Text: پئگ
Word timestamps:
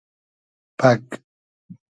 پئگ 0.81 1.05